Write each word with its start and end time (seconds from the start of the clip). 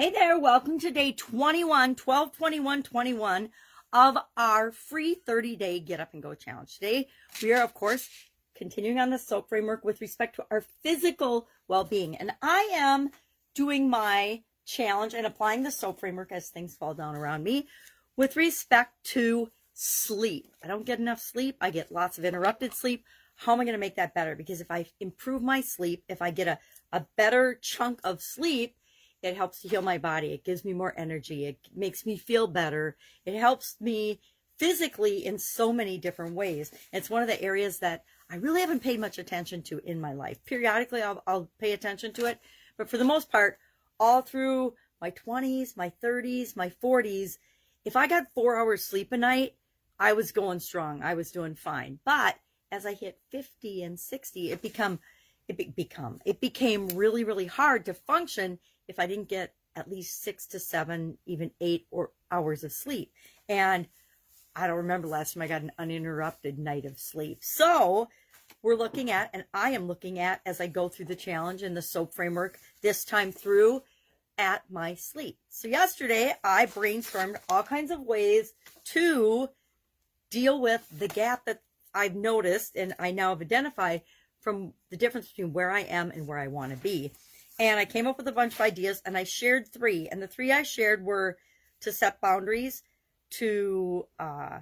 Hey 0.00 0.08
there, 0.08 0.38
welcome 0.38 0.78
to 0.78 0.90
day 0.90 1.12
21, 1.12 1.94
12, 1.94 2.32
21, 2.34 2.82
21 2.84 3.50
of 3.92 4.16
our 4.34 4.72
free 4.72 5.12
30 5.12 5.56
day 5.56 5.78
Get 5.78 6.00
Up 6.00 6.14
and 6.14 6.22
Go 6.22 6.34
challenge. 6.34 6.76
Today, 6.76 7.08
we 7.42 7.52
are, 7.52 7.62
of 7.62 7.74
course, 7.74 8.08
continuing 8.56 8.98
on 8.98 9.10
the 9.10 9.18
SOAP 9.18 9.50
framework 9.50 9.84
with 9.84 10.00
respect 10.00 10.36
to 10.36 10.46
our 10.50 10.64
physical 10.82 11.48
well 11.68 11.84
being. 11.84 12.16
And 12.16 12.32
I 12.40 12.70
am 12.72 13.10
doing 13.54 13.90
my 13.90 14.40
challenge 14.64 15.12
and 15.12 15.26
applying 15.26 15.64
the 15.64 15.70
SOAP 15.70 16.00
framework 16.00 16.32
as 16.32 16.48
things 16.48 16.74
fall 16.74 16.94
down 16.94 17.14
around 17.14 17.44
me 17.44 17.68
with 18.16 18.36
respect 18.36 18.94
to 19.08 19.50
sleep. 19.74 20.54
I 20.64 20.68
don't 20.68 20.86
get 20.86 20.98
enough 20.98 21.20
sleep, 21.20 21.58
I 21.60 21.68
get 21.68 21.92
lots 21.92 22.16
of 22.16 22.24
interrupted 22.24 22.72
sleep. 22.72 23.04
How 23.34 23.52
am 23.52 23.60
I 23.60 23.64
going 23.64 23.74
to 23.74 23.78
make 23.78 23.96
that 23.96 24.14
better? 24.14 24.34
Because 24.34 24.62
if 24.62 24.70
I 24.70 24.86
improve 24.98 25.42
my 25.42 25.60
sleep, 25.60 26.04
if 26.08 26.22
I 26.22 26.30
get 26.30 26.48
a, 26.48 26.58
a 26.90 27.04
better 27.18 27.58
chunk 27.60 28.00
of 28.02 28.22
sleep, 28.22 28.76
it 29.22 29.36
helps 29.36 29.62
heal 29.62 29.82
my 29.82 29.98
body. 29.98 30.32
It 30.32 30.44
gives 30.44 30.64
me 30.64 30.72
more 30.72 30.94
energy. 30.96 31.46
It 31.46 31.58
makes 31.74 32.06
me 32.06 32.16
feel 32.16 32.46
better. 32.46 32.96
It 33.24 33.34
helps 33.38 33.76
me 33.80 34.20
physically 34.58 35.24
in 35.24 35.38
so 35.38 35.72
many 35.72 35.98
different 35.98 36.34
ways. 36.34 36.70
It's 36.92 37.10
one 37.10 37.22
of 37.22 37.28
the 37.28 37.40
areas 37.42 37.78
that 37.78 38.04
I 38.30 38.36
really 38.36 38.60
haven't 38.60 38.82
paid 38.82 39.00
much 39.00 39.18
attention 39.18 39.62
to 39.62 39.78
in 39.78 40.00
my 40.00 40.12
life. 40.12 40.44
Periodically, 40.44 41.02
I'll, 41.02 41.22
I'll 41.26 41.50
pay 41.58 41.72
attention 41.72 42.12
to 42.14 42.26
it, 42.26 42.40
but 42.76 42.88
for 42.88 42.98
the 42.98 43.04
most 43.04 43.30
part, 43.30 43.58
all 43.98 44.22
through 44.22 44.74
my 45.00 45.10
20s, 45.10 45.76
my 45.76 45.92
30s, 46.02 46.56
my 46.56 46.70
40s, 46.82 47.38
if 47.84 47.96
I 47.96 48.06
got 48.06 48.32
four 48.34 48.56
hours 48.56 48.84
sleep 48.84 49.12
a 49.12 49.16
night, 49.16 49.54
I 49.98 50.12
was 50.12 50.32
going 50.32 50.60
strong. 50.60 51.02
I 51.02 51.14
was 51.14 51.30
doing 51.30 51.54
fine. 51.54 51.98
But 52.04 52.36
as 52.70 52.86
I 52.86 52.94
hit 52.94 53.18
50 53.30 53.82
and 53.82 53.98
60, 53.98 54.52
it 54.52 54.62
become 54.62 55.00
it 55.50 55.56
be, 55.56 55.72
become 55.76 56.20
it 56.24 56.40
became 56.40 56.88
really 56.88 57.24
really 57.24 57.46
hard 57.46 57.84
to 57.84 57.94
function 57.94 58.58
if 58.88 58.98
I 58.98 59.06
didn't 59.06 59.28
get 59.28 59.54
at 59.76 59.90
least 59.90 60.22
six 60.22 60.46
to 60.48 60.58
seven, 60.58 61.16
even 61.26 61.50
eight 61.60 61.86
or 61.90 62.10
hours 62.30 62.64
of 62.64 62.72
sleep. 62.72 63.12
And 63.48 63.86
I 64.56 64.66
don't 64.66 64.76
remember 64.76 65.08
last 65.08 65.34
time 65.34 65.42
I 65.42 65.46
got 65.46 65.62
an 65.62 65.72
uninterrupted 65.78 66.58
night 66.58 66.84
of 66.84 66.98
sleep. 66.98 67.38
So 67.40 68.08
we're 68.62 68.74
looking 68.74 69.10
at, 69.10 69.30
and 69.32 69.44
I 69.54 69.70
am 69.70 69.86
looking 69.86 70.18
at 70.18 70.40
as 70.44 70.60
I 70.60 70.66
go 70.66 70.88
through 70.88 71.06
the 71.06 71.14
challenge 71.14 71.62
and 71.62 71.76
the 71.76 71.82
SOAP 71.82 72.12
framework 72.12 72.58
this 72.82 73.04
time 73.04 73.30
through 73.30 73.82
at 74.38 74.64
my 74.70 74.94
sleep. 74.94 75.38
So 75.48 75.68
yesterday 75.68 76.34
I 76.42 76.66
brainstormed 76.66 77.36
all 77.48 77.62
kinds 77.62 77.90
of 77.90 78.00
ways 78.00 78.52
to 78.86 79.48
deal 80.30 80.60
with 80.60 80.84
the 80.90 81.08
gap 81.08 81.44
that 81.46 81.62
I've 81.94 82.14
noticed 82.14 82.76
and 82.76 82.94
I 82.98 83.10
now 83.12 83.30
have 83.30 83.40
identified 83.40 84.02
from 84.40 84.72
the 84.90 84.96
difference 84.96 85.28
between 85.28 85.52
where 85.52 85.70
I 85.70 85.80
am 85.80 86.10
and 86.10 86.26
where 86.26 86.38
I 86.38 86.48
want 86.48 86.72
to 86.72 86.78
be. 86.78 87.12
And 87.58 87.78
I 87.78 87.84
came 87.84 88.06
up 88.06 88.16
with 88.16 88.26
a 88.26 88.32
bunch 88.32 88.54
of 88.54 88.60
ideas 88.60 89.02
and 89.04 89.16
I 89.16 89.24
shared 89.24 89.68
three. 89.68 90.08
And 90.08 90.22
the 90.22 90.26
three 90.26 90.50
I 90.50 90.62
shared 90.62 91.04
were 91.04 91.36
to 91.80 91.92
set 91.92 92.20
boundaries, 92.20 92.82
to 93.30 94.06
uh, 94.18 94.60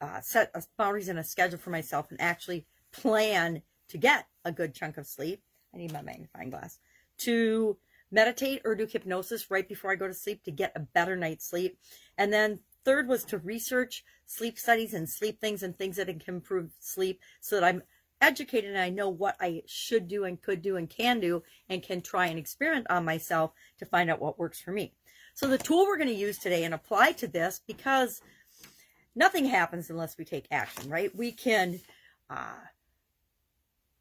uh, 0.00 0.20
set 0.20 0.54
boundaries 0.76 1.08
and 1.08 1.18
a 1.18 1.24
schedule 1.24 1.58
for 1.58 1.70
myself 1.70 2.10
and 2.10 2.20
actually 2.20 2.66
plan 2.92 3.62
to 3.88 3.98
get 3.98 4.26
a 4.44 4.52
good 4.52 4.74
chunk 4.74 4.98
of 4.98 5.06
sleep. 5.06 5.42
I 5.74 5.78
need 5.78 5.92
my 5.92 6.02
magnifying 6.02 6.50
glass. 6.50 6.78
To 7.18 7.76
meditate 8.10 8.60
or 8.64 8.74
do 8.74 8.86
hypnosis 8.86 9.50
right 9.50 9.68
before 9.68 9.90
I 9.90 9.96
go 9.96 10.06
to 10.06 10.14
sleep 10.14 10.44
to 10.44 10.50
get 10.50 10.72
a 10.76 10.80
better 10.80 11.16
night's 11.16 11.48
sleep. 11.48 11.78
And 12.18 12.32
then 12.32 12.60
third 12.84 13.08
was 13.08 13.24
to 13.24 13.38
research 13.38 14.04
sleep 14.26 14.58
studies 14.58 14.94
and 14.94 15.08
sleep 15.08 15.40
things 15.40 15.62
and 15.62 15.76
things 15.76 15.96
that 15.96 16.06
can 16.06 16.34
improve 16.34 16.70
sleep 16.78 17.20
so 17.40 17.56
that 17.56 17.64
I'm 17.64 17.82
educated 18.22 18.70
and 18.70 18.78
I 18.78 18.88
know 18.88 19.10
what 19.10 19.36
I 19.40 19.62
should 19.66 20.08
do 20.08 20.24
and 20.24 20.40
could 20.40 20.62
do 20.62 20.76
and 20.76 20.88
can 20.88 21.20
do 21.20 21.42
and 21.68 21.82
can 21.82 22.00
try 22.00 22.28
and 22.28 22.38
experiment 22.38 22.86
on 22.88 23.04
myself 23.04 23.52
to 23.78 23.84
find 23.84 24.08
out 24.08 24.20
what 24.20 24.38
works 24.38 24.60
for 24.60 24.70
me. 24.70 24.94
So 25.34 25.48
the 25.48 25.58
tool 25.58 25.86
we're 25.86 25.98
going 25.98 26.08
to 26.08 26.14
use 26.14 26.38
today 26.38 26.64
and 26.64 26.72
apply 26.72 27.12
to 27.12 27.26
this 27.26 27.60
because 27.66 28.22
nothing 29.14 29.44
happens 29.44 29.90
unless 29.90 30.16
we 30.16 30.24
take 30.24 30.46
action, 30.50 30.88
right? 30.88 31.14
We 31.14 31.32
can 31.32 31.80
uh, 32.30 32.54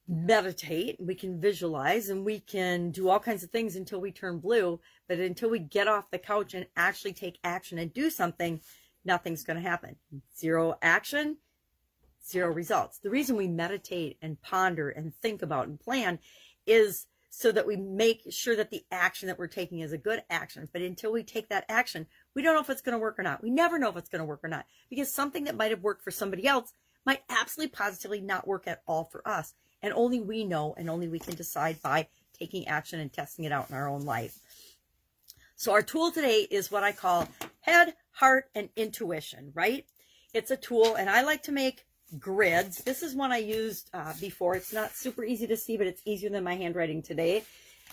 meditate, 0.08 0.98
we 1.00 1.16
can 1.16 1.40
visualize, 1.40 2.10
and 2.10 2.26
we 2.26 2.40
can 2.40 2.92
do 2.92 3.10
all 3.10 3.20
kinds 3.20 3.44
of 3.44 3.50
things 3.50 3.76
until 3.76 4.02
we 4.02 4.12
turn 4.12 4.40
blue. 4.40 4.80
But 5.08 5.20
until 5.20 5.50
we 5.50 5.60
get 5.60 5.88
off 5.88 6.12
the 6.12 6.20
couch 6.20 6.54
and 6.54 6.68
actually 6.76 7.14
take 7.14 7.40
action 7.44 7.80
and 7.80 7.94
do 7.94 8.10
something, 8.10 8.62
nothing's 9.06 9.44
going 9.44 9.62
to 9.62 9.68
happen. 9.68 9.96
Zero 10.38 10.78
action 10.81 11.38
zero 12.26 12.52
results. 12.52 13.00
The 13.00 13.09
reason 13.09 13.36
we 13.36 13.48
meditate 13.48 14.18
and 14.22 14.42
ponder 14.42 14.90
and 14.90 15.14
think 15.16 15.42
about 15.42 15.68
and 15.68 15.80
plan 15.80 16.20
is 16.66 17.08
so 17.34 17.52
that 17.52 17.66
we 17.66 17.78
make 17.78 18.24
sure 18.30 18.58
that 18.58 18.72
the 18.72 18.84
action 18.92 19.28
that 19.28 19.40
we're 19.40 19.48
taking 19.48 19.80
is 19.80 19.94
a 19.94 19.98
good 19.98 20.22
action. 20.30 20.68
But 20.72 20.81
until 20.81 21.14
we 21.14 21.24
take 21.24 21.48
that 21.50 21.66
action, 21.70 22.06
we 22.36 22.42
don't 22.42 22.54
know 22.54 22.62
if 22.62 22.70
it's 22.70 22.81
going 22.81 22.94
to 22.94 23.00
work 23.00 23.18
or 23.18 23.24
not. 23.24 23.42
We 23.42 23.50
never 23.50 23.80
know 23.80 23.90
if 23.90 23.96
it's 23.96 24.10
going 24.10 24.20
to 24.20 24.26
work 24.26 24.42
or 24.44 24.50
not 24.50 24.66
because 24.90 25.10
something 25.10 25.46
that 25.46 25.56
might 25.56 25.72
have 25.72 25.81
worked 25.81 26.04
for 26.04 26.12
somebody 26.12 26.46
else 26.46 26.74
might 27.06 27.24
absolutely 27.30 27.72
positively 27.72 28.20
not 28.20 28.48
work 28.48 28.68
at 28.68 28.81
all 28.86 29.06
for 29.06 29.26
us. 29.26 29.54
And 29.81 29.94
only 29.94 30.20
we 30.20 30.44
know 30.44 30.76
and 30.78 30.90
only 30.90 31.08
we 31.08 31.20
can 31.20 31.36
decide 31.36 31.81
by 31.81 32.08
taking 32.38 32.68
action 32.68 33.00
and 33.00 33.12
testing 33.12 33.46
it 33.46 33.52
out 33.54 33.70
in 33.70 33.76
our 33.76 33.88
own 33.88 34.02
life. 34.02 34.38
So 35.56 35.72
our 35.72 35.81
tool 35.81 36.12
today 36.12 36.48
is 36.52 36.70
what 36.70 36.84
I 36.84 36.92
call 36.92 37.30
head, 37.62 37.94
heart, 38.12 38.46
and 38.54 38.70
intuition, 38.76 39.52
right? 39.54 39.86
It's 40.34 40.52
a 40.52 40.58
tool 40.58 40.96
and 40.96 41.10
I 41.10 41.22
like 41.22 41.44
to 41.44 41.52
make 41.52 41.86
grids. 42.20 42.84
This 42.84 43.04
is 43.04 43.16
one 43.16 43.32
I 43.32 43.38
used 43.38 43.90
uh, 43.94 44.14
before. 44.20 44.56
It's 44.56 44.74
not 44.74 44.92
super 44.92 45.24
easy 45.24 45.48
to 45.48 45.58
see, 45.58 45.78
but 45.78 45.88
it's 45.88 46.02
easier 46.06 46.30
than 46.30 46.44
my 46.44 46.56
handwriting 46.56 47.02
today. 47.02 47.44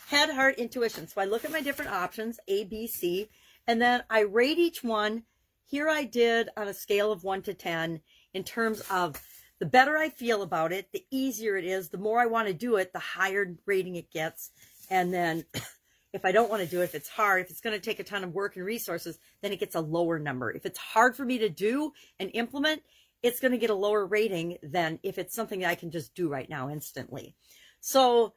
Head, 0.08 0.30
heart, 0.30 0.56
intuition. 0.56 1.06
So 1.06 1.20
I 1.20 1.24
look 1.24 1.44
at 1.44 1.52
my 1.52 1.60
different 1.60 1.92
options, 1.92 2.40
A, 2.48 2.64
B, 2.64 2.86
C, 2.86 3.28
and 3.66 3.80
then 3.80 4.02
I 4.08 4.20
rate 4.20 4.58
each 4.58 4.82
one. 4.82 5.24
Here 5.64 5.88
I 5.88 6.04
did 6.04 6.48
on 6.56 6.68
a 6.68 6.74
scale 6.74 7.12
of 7.12 7.24
1 7.24 7.42
to 7.42 7.54
10 7.54 8.00
in 8.32 8.44
terms 8.44 8.80
of 8.90 9.20
the 9.58 9.66
better 9.66 9.96
I 9.96 10.08
feel 10.08 10.42
about 10.42 10.72
it, 10.72 10.92
the 10.92 11.04
easier 11.10 11.56
it 11.56 11.64
is, 11.64 11.88
the 11.88 11.98
more 11.98 12.20
I 12.20 12.26
want 12.26 12.48
to 12.48 12.54
do 12.54 12.76
it, 12.76 12.92
the 12.92 12.98
higher 12.98 13.54
rating 13.66 13.96
it 13.96 14.10
gets. 14.10 14.50
And 14.88 15.12
then 15.12 15.44
if 16.12 16.24
I 16.24 16.32
don't 16.32 16.48
want 16.48 16.62
to 16.62 16.68
do 16.68 16.80
it, 16.80 16.84
if 16.84 16.94
it's 16.94 17.08
hard, 17.08 17.42
if 17.42 17.50
it's 17.50 17.60
going 17.60 17.74
to 17.74 17.84
take 17.84 18.00
a 18.00 18.04
ton 18.04 18.24
of 18.24 18.32
work 18.32 18.56
and 18.56 18.64
resources, 18.64 19.18
then 19.42 19.52
it 19.52 19.60
gets 19.60 19.74
a 19.74 19.80
lower 19.80 20.18
number. 20.18 20.50
If 20.50 20.64
it's 20.64 20.78
hard 20.78 21.16
for 21.16 21.24
me 21.24 21.38
to 21.38 21.48
do 21.48 21.92
and 22.18 22.30
implement, 22.34 22.82
it's 23.22 23.40
going 23.40 23.52
to 23.52 23.58
get 23.58 23.70
a 23.70 23.74
lower 23.74 24.06
rating 24.06 24.58
than 24.62 24.98
if 25.02 25.18
it's 25.18 25.34
something 25.34 25.60
that 25.60 25.70
I 25.70 25.74
can 25.74 25.90
just 25.90 26.14
do 26.14 26.28
right 26.28 26.48
now 26.48 26.68
instantly. 26.70 27.34
So 27.80 28.34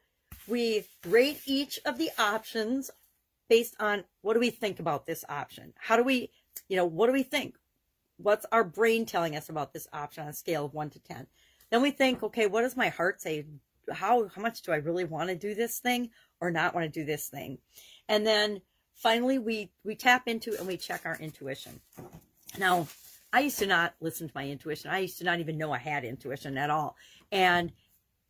we 0.48 0.86
rate 1.06 1.40
each 1.46 1.78
of 1.84 1.98
the 1.98 2.10
options 2.18 2.90
based 3.48 3.76
on 3.78 4.04
what 4.22 4.34
do 4.34 4.40
we 4.40 4.50
think 4.50 4.80
about 4.80 5.06
this 5.06 5.24
option? 5.28 5.72
How 5.78 5.96
do 5.96 6.02
we, 6.02 6.30
you 6.68 6.76
know, 6.76 6.86
what 6.86 7.06
do 7.06 7.12
we 7.12 7.22
think? 7.22 7.56
What's 8.16 8.46
our 8.52 8.64
brain 8.64 9.04
telling 9.04 9.36
us 9.36 9.48
about 9.48 9.72
this 9.72 9.88
option 9.92 10.24
on 10.24 10.30
a 10.30 10.32
scale 10.32 10.64
of 10.64 10.74
one 10.74 10.90
to 10.90 11.00
10? 11.00 11.26
Then 11.70 11.82
we 11.82 11.90
think, 11.90 12.22
okay, 12.22 12.46
what 12.46 12.62
does 12.62 12.76
my 12.76 12.88
heart 12.88 13.20
say? 13.20 13.46
How, 13.92 14.28
how 14.34 14.42
much 14.42 14.62
do 14.62 14.72
I 14.72 14.76
really 14.76 15.04
want 15.04 15.28
to 15.28 15.34
do 15.34 15.54
this 15.54 15.78
thing 15.78 16.10
or 16.40 16.50
not 16.50 16.74
want 16.74 16.84
to 16.92 17.00
do 17.00 17.04
this 17.04 17.28
thing? 17.28 17.58
And 18.08 18.26
then 18.26 18.62
finally 18.94 19.38
we, 19.38 19.70
we 19.84 19.96
tap 19.96 20.28
into 20.28 20.56
and 20.58 20.66
we 20.66 20.76
check 20.76 21.02
our 21.04 21.16
intuition. 21.16 21.80
Now, 22.58 22.86
I 23.32 23.40
used 23.40 23.58
to 23.60 23.66
not 23.66 23.94
listen 24.00 24.28
to 24.28 24.34
my 24.34 24.48
intuition. 24.48 24.90
I 24.90 24.98
used 24.98 25.18
to 25.18 25.24
not 25.24 25.40
even 25.40 25.56
know 25.56 25.72
I 25.72 25.78
had 25.78 26.04
intuition 26.04 26.58
at 26.58 26.70
all. 26.70 26.96
And 27.30 27.72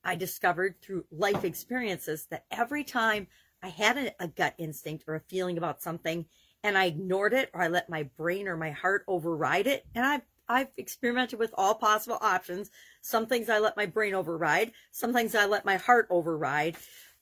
I 0.04 0.14
discovered 0.14 0.76
through 0.80 1.04
life 1.10 1.44
experiences 1.44 2.26
that 2.30 2.44
every 2.50 2.84
time 2.84 3.26
I 3.62 3.68
had 3.68 3.96
a, 3.96 4.24
a, 4.24 4.28
gut 4.28 4.54
instinct 4.58 5.04
or 5.06 5.14
a 5.14 5.20
feeling 5.20 5.58
about 5.58 5.82
something 5.82 6.26
and 6.64 6.76
I 6.76 6.86
ignored 6.86 7.32
it 7.32 7.50
or 7.52 7.62
I 7.62 7.68
let 7.68 7.88
my 7.88 8.04
brain 8.16 8.48
or 8.48 8.56
my 8.56 8.70
heart 8.70 9.04
override 9.06 9.66
it, 9.66 9.84
and 9.94 10.04
I've 10.04 10.22
I've 10.48 10.68
experimented 10.76 11.38
with 11.38 11.54
all 11.56 11.74
possible 11.74 12.18
options. 12.20 12.70
Some 13.00 13.26
things 13.26 13.48
I 13.48 13.58
let 13.58 13.76
my 13.76 13.86
brain 13.86 14.12
override, 14.14 14.72
some 14.90 15.12
things 15.12 15.34
I 15.34 15.46
let 15.46 15.64
my 15.64 15.76
heart 15.76 16.08
override. 16.10 16.76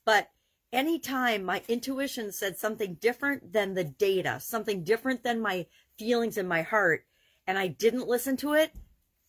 But 0.04 0.30
anytime 0.72 1.44
my 1.44 1.62
intuition 1.68 2.32
said 2.32 2.58
something 2.58 2.94
different 2.94 3.52
than 3.52 3.74
the 3.74 3.84
data, 3.84 4.40
something 4.40 4.84
different 4.84 5.22
than 5.22 5.40
my 5.40 5.66
feelings 5.98 6.38
in 6.38 6.48
my 6.48 6.62
heart, 6.62 7.04
and 7.50 7.58
I 7.58 7.66
didn't 7.66 8.06
listen 8.06 8.36
to 8.38 8.52
it, 8.52 8.72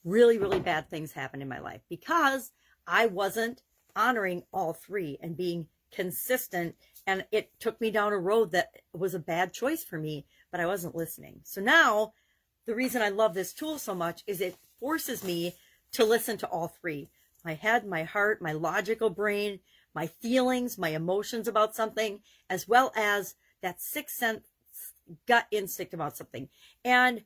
really, 0.03 0.37
really 0.37 0.59
bad 0.59 0.87
things 0.87 1.11
happened 1.11 1.41
in 1.41 1.49
my 1.49 1.57
life 1.57 1.81
because 1.89 2.51
I 2.85 3.07
wasn't 3.07 3.63
honoring 3.95 4.43
all 4.53 4.73
three 4.73 5.17
and 5.23 5.35
being 5.35 5.65
consistent. 5.91 6.75
And 7.07 7.25
it 7.31 7.49
took 7.59 7.81
me 7.81 7.89
down 7.89 8.13
a 8.13 8.19
road 8.19 8.51
that 8.51 8.75
was 8.93 9.15
a 9.15 9.19
bad 9.19 9.53
choice 9.53 9.83
for 9.83 9.97
me, 9.97 10.27
but 10.51 10.61
I 10.61 10.67
wasn't 10.67 10.93
listening. 10.93 11.39
So 11.45 11.61
now 11.61 12.13
the 12.67 12.75
reason 12.75 13.01
I 13.01 13.09
love 13.09 13.33
this 13.33 13.53
tool 13.53 13.79
so 13.79 13.95
much 13.95 14.21
is 14.27 14.39
it 14.39 14.55
forces 14.79 15.23
me 15.23 15.55
to 15.93 16.05
listen 16.05 16.37
to 16.37 16.47
all 16.47 16.67
three 16.67 17.09
my 17.43 17.55
head, 17.55 17.87
my 17.87 18.03
heart, 18.03 18.39
my 18.39 18.51
logical 18.51 19.09
brain, 19.09 19.61
my 19.95 20.05
feelings, 20.05 20.77
my 20.77 20.89
emotions 20.89 21.47
about 21.47 21.75
something, 21.75 22.19
as 22.51 22.67
well 22.67 22.93
as 22.95 23.33
that 23.63 23.81
sixth 23.81 24.15
sense 24.15 24.45
gut 25.25 25.47
instinct 25.49 25.95
about 25.95 26.15
something. 26.15 26.49
And 26.85 27.23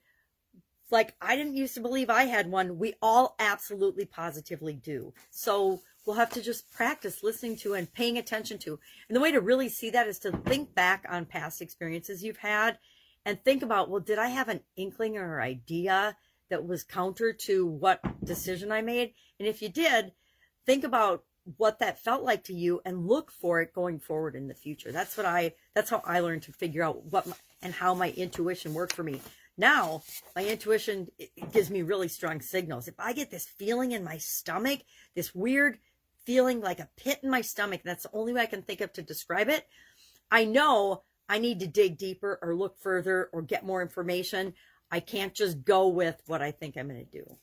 like 0.91 1.15
I 1.21 1.35
didn't 1.35 1.55
used 1.55 1.73
to 1.75 1.81
believe 1.81 2.09
I 2.09 2.25
had 2.25 2.49
one. 2.49 2.77
We 2.77 2.95
all 3.01 3.35
absolutely 3.39 4.05
positively 4.05 4.73
do. 4.73 5.13
So 5.31 5.81
we'll 6.05 6.15
have 6.15 6.29
to 6.31 6.41
just 6.41 6.71
practice 6.71 7.23
listening 7.23 7.57
to 7.57 7.73
and 7.73 7.91
paying 7.91 8.17
attention 8.17 8.57
to. 8.59 8.79
And 9.07 9.15
the 9.15 9.19
way 9.19 9.31
to 9.31 9.41
really 9.41 9.69
see 9.69 9.89
that 9.91 10.07
is 10.07 10.19
to 10.19 10.31
think 10.31 10.75
back 10.75 11.05
on 11.09 11.25
past 11.25 11.61
experiences 11.61 12.23
you've 12.23 12.37
had 12.37 12.77
and 13.25 13.43
think 13.43 13.63
about, 13.63 13.89
well, 13.89 14.01
did 14.01 14.19
I 14.19 14.27
have 14.27 14.49
an 14.49 14.61
inkling 14.75 15.17
or 15.17 15.41
idea 15.41 16.15
that 16.49 16.67
was 16.67 16.83
counter 16.83 17.33
to 17.33 17.65
what 17.65 17.99
decision 18.23 18.71
I 18.71 18.81
made? 18.81 19.13
And 19.39 19.47
if 19.47 19.61
you 19.61 19.69
did, 19.69 20.11
think 20.65 20.83
about 20.83 21.23
what 21.57 21.79
that 21.79 21.99
felt 21.99 22.23
like 22.23 22.43
to 22.43 22.53
you 22.53 22.81
and 22.85 23.07
look 23.07 23.31
for 23.31 23.61
it 23.61 23.73
going 23.73 23.99
forward 23.99 24.35
in 24.35 24.47
the 24.47 24.53
future. 24.53 24.91
That's 24.91 25.15
what 25.15 25.25
I 25.25 25.53
that's 25.75 25.89
how 25.89 26.01
I 26.03 26.19
learned 26.19 26.43
to 26.43 26.51
figure 26.51 26.83
out 26.83 27.05
what 27.05 27.27
my, 27.27 27.35
and 27.61 27.73
how 27.73 27.93
my 27.93 28.11
intuition 28.11 28.73
worked 28.73 28.93
for 28.93 29.03
me. 29.03 29.21
Now, 29.57 30.04
my 30.36 30.46
intuition 30.46 31.07
gives 31.52 31.69
me 31.69 31.81
really 31.81 32.07
strong 32.07 32.42
signals. 32.42 32.88
If 32.88 33.00
I 33.00 33.13
get 33.13 33.31
this 33.31 33.46
feeling 33.46 33.94
in 33.94 34.04
my 34.04 34.18
stomach, 34.18 34.81
this 35.16 35.34
weird 35.34 35.78
feeling 36.25 36.60
like 36.60 36.80
a 36.80 36.90
pit 36.98 37.19
in 37.24 37.30
my 37.30 37.42
stomach, 37.42 37.81
that's 37.84 38.04
the 38.04 38.10
only 38.13 38.34
way 38.34 38.42
I 38.42 38.48
can 38.48 38.63
think 38.63 38.81
of 38.81 38.92
to 38.94 39.02
describe 39.02 39.50
it. 39.50 39.66
I 40.30 40.46
know 40.46 41.04
I 41.30 41.40
need 41.40 41.60
to 41.62 41.68
dig 41.68 41.98
deeper 41.98 42.38
or 42.42 42.56
look 42.56 42.78
further 42.80 43.30
or 43.31 43.42
get 43.42 43.66
more 43.66 43.81
information. 43.81 44.54
I 44.92 45.00
can't 45.00 45.34
just 45.34 45.63
go 45.63 45.88
with 45.88 46.22
what 46.28 46.42
I 46.42 46.52
think 46.52 46.75
I'm 46.78 46.90
going 46.90 47.06
to 47.06 47.12
do. 47.12 47.38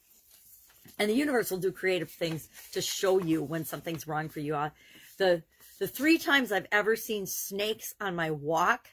And 0.99 1.09
the 1.09 1.14
universe 1.14 1.50
will 1.50 1.59
do 1.59 1.73
creative 1.73 2.11
things 2.11 2.49
to 2.73 2.82
show 2.82 3.19
you 3.19 3.43
when 3.43 3.64
something's 3.64 4.06
wrong 4.06 4.29
for 4.29 4.41
you. 4.41 4.55
Uh, 4.55 4.70
the 5.17 5.43
the 5.79 5.88
three 5.88 6.19
times 6.19 6.53
I've 6.53 6.67
ever 6.70 6.94
seen 6.94 7.26
snakes 7.26 7.94
on 8.00 8.14
my 8.14 8.31
walk 8.31 8.88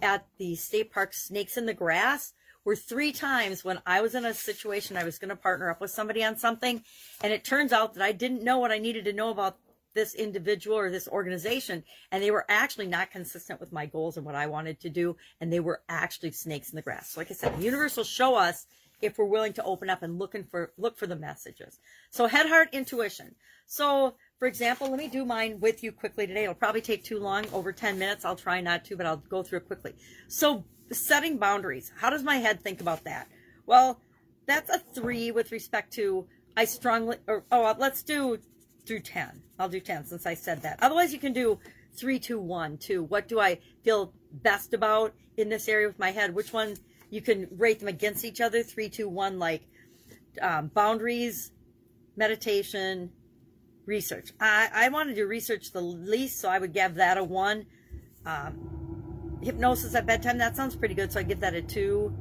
at 0.00 0.26
the 0.38 0.54
state 0.54 0.92
park, 0.92 1.14
snakes 1.14 1.56
in 1.56 1.66
the 1.66 1.74
grass, 1.74 2.32
were 2.64 2.76
three 2.76 3.12
times 3.12 3.64
when 3.64 3.80
I 3.86 4.00
was 4.00 4.14
in 4.14 4.24
a 4.24 4.34
situation 4.34 4.96
I 4.96 5.04
was 5.04 5.18
going 5.18 5.30
to 5.30 5.36
partner 5.36 5.70
up 5.70 5.80
with 5.80 5.90
somebody 5.90 6.22
on 6.24 6.36
something. 6.36 6.82
And 7.22 7.32
it 7.32 7.44
turns 7.44 7.72
out 7.72 7.94
that 7.94 8.02
I 8.02 8.12
didn't 8.12 8.44
know 8.44 8.58
what 8.58 8.70
I 8.70 8.78
needed 8.78 9.04
to 9.06 9.12
know 9.12 9.30
about 9.30 9.58
this 9.94 10.14
individual 10.14 10.76
or 10.76 10.90
this 10.90 11.08
organization. 11.08 11.84
And 12.10 12.22
they 12.22 12.30
were 12.30 12.46
actually 12.48 12.86
not 12.86 13.10
consistent 13.10 13.60
with 13.60 13.72
my 13.72 13.86
goals 13.86 14.16
and 14.16 14.24
what 14.24 14.34
I 14.34 14.46
wanted 14.46 14.80
to 14.80 14.90
do. 14.90 15.16
And 15.40 15.52
they 15.52 15.60
were 15.60 15.82
actually 15.88 16.32
snakes 16.32 16.70
in 16.70 16.76
the 16.76 16.82
grass. 16.82 17.10
So 17.10 17.20
like 17.20 17.30
I 17.30 17.34
said, 17.34 17.56
the 17.56 17.64
universe 17.64 17.96
will 17.96 18.04
show 18.04 18.34
us 18.34 18.66
if 19.02 19.18
we're 19.18 19.24
willing 19.24 19.52
to 19.54 19.64
open 19.64 19.90
up 19.90 20.02
and 20.02 20.18
looking 20.18 20.44
for 20.44 20.72
look 20.78 20.96
for 20.96 21.08
the 21.08 21.16
messages. 21.16 21.80
So 22.10 22.28
head 22.28 22.46
heart 22.46 22.68
intuition. 22.72 23.34
So 23.66 24.14
for 24.38 24.46
example, 24.46 24.88
let 24.88 24.98
me 24.98 25.08
do 25.08 25.24
mine 25.24 25.60
with 25.60 25.82
you 25.82 25.92
quickly 25.92 26.26
today. 26.26 26.44
It'll 26.44 26.54
probably 26.54 26.80
take 26.80 27.04
too 27.04 27.18
long, 27.18 27.44
over 27.52 27.72
10 27.72 27.98
minutes. 27.98 28.24
I'll 28.24 28.36
try 28.36 28.60
not 28.60 28.84
to, 28.86 28.96
but 28.96 29.06
I'll 29.06 29.16
go 29.16 29.42
through 29.42 29.58
it 29.58 29.66
quickly. 29.66 29.94
So 30.28 30.64
setting 30.90 31.38
boundaries. 31.38 31.92
How 31.96 32.10
does 32.10 32.22
my 32.22 32.36
head 32.36 32.60
think 32.60 32.80
about 32.80 33.04
that? 33.04 33.28
Well, 33.66 34.00
that's 34.46 34.70
a 34.70 34.78
three 34.78 35.30
with 35.30 35.52
respect 35.52 35.92
to 35.94 36.26
I 36.56 36.64
strongly, 36.64 37.16
or, 37.26 37.44
oh, 37.50 37.74
let's 37.78 38.02
do 38.02 38.38
through 38.86 39.00
10. 39.00 39.42
I'll 39.58 39.68
do 39.68 39.80
10 39.80 40.06
since 40.06 40.26
I 40.26 40.34
said 40.34 40.62
that. 40.62 40.78
Otherwise, 40.82 41.12
you 41.12 41.18
can 41.18 41.32
do 41.32 41.58
three, 41.94 42.18
two, 42.18 42.38
one, 42.38 42.76
two. 42.78 43.04
What 43.04 43.28
do 43.28 43.40
I 43.40 43.58
feel 43.82 44.12
best 44.32 44.74
about 44.74 45.14
in 45.36 45.48
this 45.48 45.68
area 45.68 45.86
with 45.86 45.98
my 45.98 46.10
head? 46.10 46.34
Which 46.34 46.52
one 46.52 46.76
you 47.10 47.22
can 47.22 47.48
rate 47.56 47.78
them 47.78 47.88
against 47.88 48.24
each 48.24 48.40
other? 48.40 48.62
Three, 48.62 48.88
two, 48.88 49.08
one, 49.08 49.38
like 49.38 49.62
um, 50.40 50.68
boundaries, 50.68 51.52
meditation, 52.16 53.10
research. 53.86 54.32
I, 54.40 54.68
I 54.72 54.88
want 54.90 55.08
to 55.08 55.14
do 55.14 55.26
research 55.26 55.72
the 55.72 55.80
least, 55.80 56.40
so 56.40 56.48
I 56.48 56.58
would 56.58 56.72
give 56.72 56.96
that 56.96 57.16
a 57.16 57.24
one. 57.24 57.66
Um, 58.26 58.81
hypnosis 59.42 59.94
at 59.94 60.06
bedtime, 60.06 60.38
that 60.38 60.56
sounds 60.56 60.76
pretty 60.76 60.94
good, 60.94 61.12
so 61.12 61.20
I 61.20 61.22
give 61.22 61.40
that 61.40 61.54
a 61.54 61.62
two. 61.62 62.14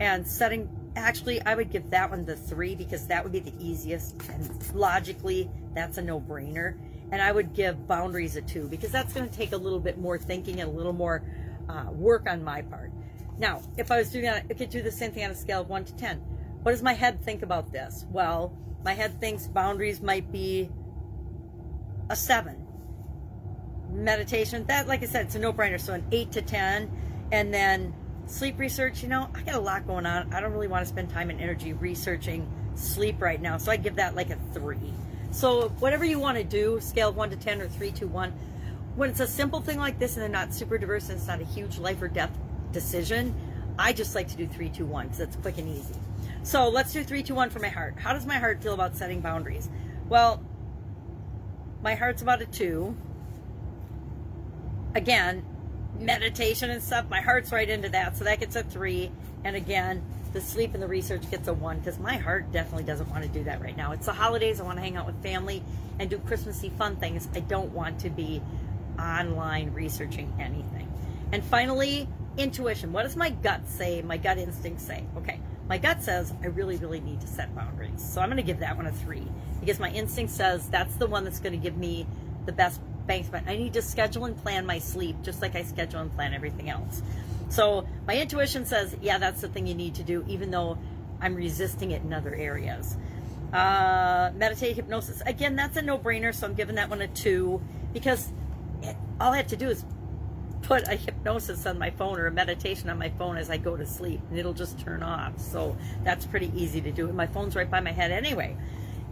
And 0.00 0.26
setting, 0.26 0.68
actually, 0.96 1.40
I 1.42 1.54
would 1.54 1.70
give 1.70 1.90
that 1.90 2.10
one 2.10 2.24
the 2.24 2.36
three 2.36 2.74
because 2.74 3.06
that 3.08 3.22
would 3.22 3.32
be 3.32 3.40
the 3.40 3.54
easiest. 3.58 4.16
And 4.28 4.74
logically, 4.74 5.50
that's 5.74 5.98
a 5.98 6.02
no 6.02 6.20
brainer. 6.20 6.78
And 7.12 7.22
I 7.22 7.30
would 7.30 7.54
give 7.54 7.86
boundaries 7.86 8.36
a 8.36 8.42
two 8.42 8.68
because 8.68 8.90
that's 8.90 9.12
going 9.12 9.28
to 9.28 9.36
take 9.36 9.52
a 9.52 9.56
little 9.56 9.78
bit 9.78 9.98
more 9.98 10.18
thinking 10.18 10.60
and 10.60 10.70
a 10.70 10.72
little 10.72 10.92
more 10.92 11.22
uh, 11.68 11.86
work 11.90 12.28
on 12.28 12.42
my 12.42 12.62
part. 12.62 12.90
Now, 13.38 13.62
if 13.76 13.90
I 13.90 13.98
was 13.98 14.10
doing 14.10 14.24
that, 14.24 14.46
I 14.48 14.54
could 14.54 14.70
do 14.70 14.82
the 14.82 14.92
same 14.92 15.12
thing 15.12 15.24
on 15.24 15.30
a 15.30 15.34
scale 15.34 15.60
of 15.60 15.68
one 15.68 15.84
to 15.84 15.94
10. 15.96 16.18
What 16.62 16.72
does 16.72 16.82
my 16.82 16.94
head 16.94 17.22
think 17.22 17.42
about 17.42 17.72
this? 17.72 18.06
Well, 18.10 18.56
my 18.84 18.94
head 18.94 19.20
thinks 19.20 19.46
boundaries 19.46 20.00
might 20.00 20.30
be 20.30 20.70
a 22.10 22.16
seven. 22.16 22.63
Meditation, 23.94 24.64
that, 24.66 24.88
like 24.88 25.02
I 25.02 25.06
said, 25.06 25.26
it's 25.26 25.34
a 25.34 25.38
no 25.38 25.52
brainer. 25.52 25.80
So 25.80 25.94
an 25.94 26.04
eight 26.12 26.32
to 26.32 26.42
10. 26.42 26.90
And 27.32 27.54
then 27.54 27.94
sleep 28.26 28.58
research, 28.58 29.02
you 29.02 29.08
know, 29.08 29.28
I 29.34 29.42
got 29.42 29.54
a 29.54 29.60
lot 29.60 29.86
going 29.86 30.06
on. 30.06 30.32
I 30.32 30.40
don't 30.40 30.52
really 30.52 30.68
want 30.68 30.84
to 30.84 30.88
spend 30.88 31.10
time 31.10 31.30
and 31.30 31.40
energy 31.40 31.72
researching 31.72 32.50
sleep 32.74 33.20
right 33.20 33.40
now. 33.40 33.56
So 33.58 33.70
I 33.70 33.76
give 33.76 33.96
that 33.96 34.14
like 34.14 34.30
a 34.30 34.38
three. 34.52 34.92
So 35.30 35.68
whatever 35.80 36.04
you 36.04 36.18
want 36.18 36.38
to 36.38 36.44
do, 36.44 36.80
scale 36.80 37.12
one 37.12 37.30
to 37.30 37.36
10 37.36 37.60
or 37.60 37.68
three 37.68 37.90
to 37.92 38.06
one, 38.06 38.32
when 38.96 39.10
it's 39.10 39.20
a 39.20 39.26
simple 39.26 39.60
thing 39.60 39.78
like 39.78 39.98
this 39.98 40.14
and 40.14 40.22
they're 40.22 40.28
not 40.28 40.54
super 40.54 40.78
diverse 40.78 41.08
and 41.08 41.18
it's 41.18 41.26
not 41.26 41.40
a 41.40 41.44
huge 41.44 41.78
life 41.78 42.00
or 42.00 42.08
death 42.08 42.30
decision, 42.72 43.34
I 43.78 43.92
just 43.92 44.14
like 44.14 44.28
to 44.28 44.36
do 44.36 44.46
three, 44.46 44.68
two, 44.68 44.86
one 44.86 45.06
because 45.06 45.20
it's 45.20 45.36
quick 45.36 45.58
and 45.58 45.68
easy. 45.68 45.94
So 46.44 46.68
let's 46.68 46.92
do 46.92 47.02
three, 47.02 47.22
two, 47.22 47.34
one 47.34 47.50
for 47.50 47.58
my 47.58 47.68
heart. 47.68 47.98
How 47.98 48.12
does 48.12 48.26
my 48.26 48.38
heart 48.38 48.62
feel 48.62 48.74
about 48.74 48.96
setting 48.96 49.20
boundaries? 49.20 49.68
Well, 50.08 50.44
my 51.82 51.94
heart's 51.94 52.22
about 52.22 52.40
a 52.40 52.46
two. 52.46 52.96
Again, 54.94 55.44
meditation 55.98 56.70
and 56.70 56.82
stuff, 56.82 57.08
my 57.08 57.20
heart's 57.20 57.52
right 57.52 57.68
into 57.68 57.88
that. 57.90 58.16
So 58.16 58.24
that 58.24 58.40
gets 58.40 58.56
a 58.56 58.62
three. 58.62 59.10
And 59.44 59.56
again, 59.56 60.02
the 60.32 60.40
sleep 60.40 60.74
and 60.74 60.82
the 60.82 60.88
research 60.88 61.30
gets 61.30 61.48
a 61.48 61.54
one 61.54 61.78
because 61.78 61.98
my 61.98 62.16
heart 62.16 62.50
definitely 62.52 62.84
doesn't 62.84 63.08
want 63.08 63.22
to 63.22 63.28
do 63.28 63.44
that 63.44 63.60
right 63.60 63.76
now. 63.76 63.92
It's 63.92 64.06
the 64.06 64.12
holidays. 64.12 64.60
I 64.60 64.64
want 64.64 64.78
to 64.78 64.82
hang 64.82 64.96
out 64.96 65.06
with 65.06 65.22
family 65.22 65.62
and 65.98 66.10
do 66.10 66.18
Christmassy 66.18 66.70
fun 66.70 66.96
things. 66.96 67.28
I 67.34 67.40
don't 67.40 67.72
want 67.72 68.00
to 68.00 68.10
be 68.10 68.42
online 68.98 69.72
researching 69.72 70.32
anything. 70.40 70.92
And 71.32 71.42
finally, 71.44 72.08
intuition. 72.36 72.92
What 72.92 73.04
does 73.04 73.16
my 73.16 73.30
gut 73.30 73.68
say? 73.68 74.02
My 74.02 74.16
gut 74.16 74.38
instinct 74.38 74.80
say? 74.80 75.04
Okay, 75.16 75.40
my 75.68 75.78
gut 75.78 76.02
says 76.02 76.32
I 76.42 76.46
really, 76.46 76.76
really 76.76 77.00
need 77.00 77.20
to 77.20 77.26
set 77.26 77.54
boundaries. 77.54 78.02
So 78.02 78.20
I'm 78.20 78.28
going 78.28 78.36
to 78.36 78.42
give 78.42 78.60
that 78.60 78.76
one 78.76 78.86
a 78.86 78.92
three 78.92 79.26
because 79.60 79.78
my 79.78 79.90
instinct 79.90 80.32
says 80.32 80.68
that's 80.68 80.96
the 80.96 81.06
one 81.06 81.24
that's 81.24 81.40
going 81.40 81.52
to 81.52 81.58
give 81.58 81.76
me 81.76 82.06
the 82.46 82.52
best 82.52 82.80
bang 83.06 83.24
spot. 83.24 83.42
I 83.46 83.56
need 83.56 83.72
to 83.74 83.82
schedule 83.82 84.24
and 84.24 84.36
plan 84.36 84.66
my 84.66 84.78
sleep 84.78 85.16
just 85.22 85.42
like 85.42 85.54
I 85.54 85.62
schedule 85.62 86.00
and 86.00 86.14
plan 86.14 86.34
everything 86.34 86.70
else. 86.70 87.02
So 87.48 87.86
my 88.06 88.16
intuition 88.16 88.64
says, 88.64 88.96
yeah, 89.00 89.18
that's 89.18 89.40
the 89.40 89.48
thing 89.48 89.66
you 89.66 89.74
need 89.74 89.94
to 89.96 90.02
do, 90.02 90.24
even 90.26 90.50
though 90.50 90.78
I'm 91.20 91.34
resisting 91.34 91.92
it 91.92 92.02
in 92.02 92.12
other 92.12 92.34
areas. 92.34 92.96
Uh, 93.52 94.32
meditate 94.34 94.74
hypnosis. 94.74 95.22
Again, 95.26 95.54
that's 95.54 95.76
a 95.76 95.82
no 95.82 95.96
brainer. 95.96 96.34
So 96.34 96.46
I'm 96.46 96.54
giving 96.54 96.74
that 96.74 96.90
one 96.90 97.00
a 97.02 97.08
two 97.08 97.62
because 97.92 98.32
it, 98.82 98.96
all 99.20 99.32
I 99.32 99.36
have 99.36 99.46
to 99.48 99.56
do 99.56 99.68
is 99.68 99.84
put 100.62 100.88
a 100.88 100.96
hypnosis 100.96 101.66
on 101.66 101.78
my 101.78 101.90
phone 101.90 102.18
or 102.18 102.26
a 102.26 102.32
meditation 102.32 102.88
on 102.88 102.98
my 102.98 103.10
phone 103.10 103.36
as 103.36 103.50
I 103.50 103.58
go 103.58 103.76
to 103.76 103.86
sleep 103.86 104.20
and 104.30 104.38
it'll 104.38 104.54
just 104.54 104.80
turn 104.80 105.02
off. 105.02 105.38
So 105.38 105.76
that's 106.02 106.26
pretty 106.26 106.50
easy 106.56 106.80
to 106.80 106.90
do. 106.90 107.12
My 107.12 107.26
phone's 107.26 107.54
right 107.54 107.70
by 107.70 107.80
my 107.80 107.92
head 107.92 108.10
anyway. 108.10 108.56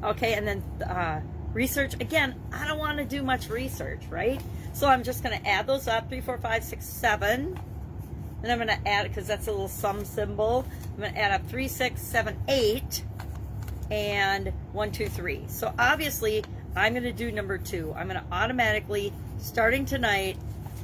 Okay, 0.02 0.34
and 0.34 0.48
then 0.48 0.62
uh, 0.84 1.20
research. 1.52 1.94
Again, 1.94 2.34
I 2.52 2.66
don't 2.66 2.78
want 2.78 2.98
to 2.98 3.04
do 3.04 3.22
much 3.22 3.48
research, 3.48 4.02
right? 4.08 4.40
So 4.72 4.86
I'm 4.86 5.02
just 5.02 5.22
going 5.22 5.38
to 5.38 5.48
add 5.48 5.66
those 5.66 5.88
up 5.88 6.08
three, 6.08 6.20
four, 6.20 6.38
five, 6.38 6.64
six, 6.64 6.86
seven. 6.86 7.58
Then 8.40 8.50
I'm 8.50 8.58
going 8.58 8.68
to 8.68 8.88
add, 8.88 9.06
because 9.06 9.26
that's 9.26 9.46
a 9.46 9.50
little 9.50 9.68
sum 9.68 10.04
symbol, 10.04 10.64
I'm 10.94 11.00
going 11.00 11.12
to 11.12 11.18
add 11.18 11.32
up 11.32 11.48
three, 11.48 11.68
six, 11.68 12.02
seven, 12.02 12.36
eight, 12.48 13.04
and 13.90 14.52
one, 14.72 14.90
two, 14.90 15.06
three. 15.06 15.44
So 15.46 15.72
obviously, 15.78 16.44
I'm 16.74 16.94
going 16.94 17.04
to 17.04 17.12
do 17.12 17.30
number 17.30 17.58
two. 17.58 17.92
I'm 17.96 18.08
going 18.08 18.18
to 18.18 18.26
automatically, 18.32 19.12
starting 19.38 19.84
tonight, 19.84 20.38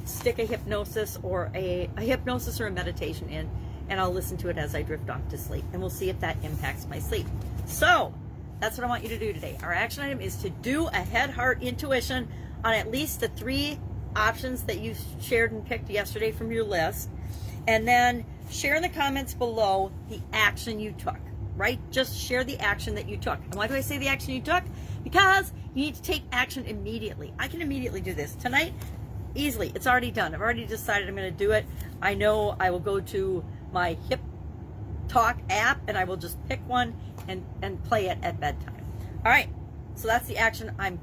stick 0.05 0.39
a 0.39 0.45
hypnosis 0.45 1.17
or 1.23 1.51
a, 1.53 1.89
a 1.97 2.01
hypnosis 2.01 2.61
or 2.61 2.67
a 2.67 2.71
meditation 2.71 3.27
in, 3.29 3.49
and 3.89 3.99
I'll 3.99 4.13
listen 4.13 4.37
to 4.37 4.49
it 4.49 4.57
as 4.57 4.75
I 4.75 4.83
drift 4.83 5.09
off 5.09 5.27
to 5.29 5.37
sleep. 5.37 5.65
And 5.73 5.81
we'll 5.81 5.89
see 5.89 6.09
if 6.09 6.19
that 6.19 6.37
impacts 6.43 6.87
my 6.87 6.99
sleep. 6.99 7.25
So, 7.65 8.13
that's 8.59 8.77
what 8.77 8.85
I 8.85 8.87
want 8.87 9.03
you 9.03 9.09
to 9.09 9.19
do 9.19 9.33
today. 9.33 9.57
Our 9.63 9.73
action 9.73 10.03
item 10.03 10.21
is 10.21 10.35
to 10.37 10.49
do 10.49 10.87
a 10.87 10.97
head 10.97 11.29
heart 11.29 11.61
intuition 11.63 12.27
on 12.63 12.73
at 12.73 12.91
least 12.91 13.21
the 13.21 13.29
three 13.29 13.79
options 14.15 14.63
that 14.63 14.79
you 14.79 14.95
shared 15.21 15.51
and 15.51 15.65
picked 15.65 15.89
yesterday 15.89 16.31
from 16.31 16.51
your 16.51 16.63
list. 16.63 17.09
And 17.67 17.87
then 17.87 18.25
share 18.49 18.75
in 18.75 18.81
the 18.81 18.89
comments 18.89 19.33
below 19.33 19.91
the 20.09 20.19
action 20.33 20.79
you 20.79 20.91
took, 20.93 21.19
right? 21.55 21.79
Just 21.91 22.19
share 22.19 22.43
the 22.43 22.57
action 22.59 22.95
that 22.95 23.07
you 23.07 23.17
took. 23.17 23.39
And 23.45 23.55
why 23.55 23.67
do 23.67 23.75
I 23.75 23.81
say 23.81 23.97
the 23.97 24.07
action 24.07 24.33
you 24.33 24.41
took? 24.41 24.63
Because 25.03 25.53
you 25.73 25.83
need 25.83 25.95
to 25.95 26.01
take 26.01 26.23
action 26.31 26.65
immediately. 26.65 27.33
I 27.39 27.47
can 27.47 27.61
immediately 27.61 28.01
do 28.01 28.13
this. 28.13 28.35
Tonight, 28.35 28.73
easily. 29.35 29.71
It's 29.75 29.87
already 29.87 30.11
done. 30.11 30.33
I've 30.33 30.41
already 30.41 30.65
decided 30.65 31.07
I'm 31.07 31.15
going 31.15 31.31
to 31.31 31.37
do 31.37 31.51
it. 31.51 31.65
I 32.01 32.13
know 32.15 32.55
I 32.59 32.71
will 32.71 32.79
go 32.79 32.99
to 32.99 33.45
my 33.71 33.95
Hip 34.09 34.19
Talk 35.07 35.39
app 35.49 35.81
and 35.87 35.97
I 35.97 36.03
will 36.03 36.17
just 36.17 36.37
pick 36.47 36.59
one 36.67 36.95
and, 37.29 37.45
and 37.61 37.83
play 37.83 38.07
it 38.07 38.17
at 38.21 38.39
bedtime. 38.39 38.85
All 39.25 39.31
right. 39.31 39.49
So 39.95 40.07
that's 40.07 40.27
the 40.27 40.37
action 40.37 40.73
I'm 40.79 40.99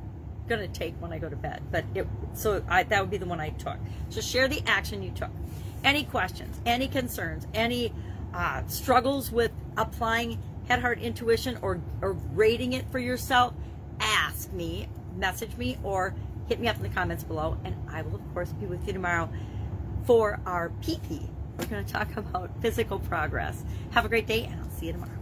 going 0.49 0.61
to 0.61 0.79
take 0.79 0.95
when 1.01 1.13
I 1.13 1.19
go 1.19 1.29
to 1.29 1.37
bed. 1.37 1.63
But 1.71 1.85
it, 1.95 2.07
so 2.35 2.63
I, 2.69 2.85
that 2.85 3.01
would 3.01 3.11
be 3.11 3.19
the 3.19 3.27
one 3.27 3.41
I 3.41 3.51
took. 3.51 3.77
So 4.11 4.21
share 4.21 4.49
the 4.49 4.63
action 4.67 5.03
you 5.03 5.11
took. 5.11 5.31
Any 5.85 6.05
questions, 6.05 6.61
any 6.65 6.89
concerns, 6.89 7.47
any 7.55 7.93
uh, 8.35 8.67
struggles 8.67 9.31
with 9.31 9.53
applying 9.77 10.41
head 10.69 10.81
heart 10.81 11.01
intuition 11.01 11.59
or, 11.63 11.81
or 12.03 12.13
rating 12.13 12.73
it 12.73 12.91
for 12.91 12.99
yourself, 12.99 13.55
ask 14.01 14.53
me 14.53 14.89
message 15.17 15.57
me 15.57 15.79
or 15.83 16.15
hit 16.49 16.61
me 16.61 16.69
up 16.69 16.77
in 16.77 16.83
the 16.83 16.89
comments 16.89 17.25
below. 17.25 17.59
And 17.65 17.75
I 17.91 18.03
will, 18.03 18.17
of 18.17 18.35
course, 18.35 18.53
be 18.53 18.67
with 18.67 18.87
you 18.87 18.93
tomorrow 18.93 19.29
for 20.05 20.41
our 20.47 20.71
PP. 20.83 21.29
We're 21.59 21.67
going 21.67 21.85
to 21.85 21.93
talk 21.93 22.17
about 22.17 22.51
physical 22.61 22.99
progress. 22.99 23.65
Have 23.91 24.05
a 24.05 24.09
great 24.09 24.27
day, 24.27 24.45
and 24.45 24.61
I'll 24.61 24.71
see 24.71 24.87
you 24.87 24.93
tomorrow. 24.93 25.16